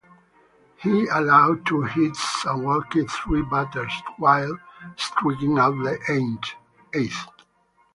[0.77, 4.57] He allowed two hits and walked three batters while
[4.97, 5.75] striking out
[6.95, 7.13] eight.